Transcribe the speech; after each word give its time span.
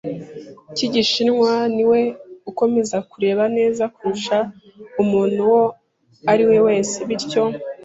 cy'igishishwa; 0.75 1.51
ni 1.75 1.83
we, 1.89 2.01
ukomeza 2.49 2.97
kureba 3.09 3.43
neza 3.57 3.83
kurusha 3.95 4.37
umuntu 5.01 5.39
uwo 5.47 5.63
ari 6.31 6.43
we 6.49 6.57
wese, 6.67 6.97
bityo 7.09 7.43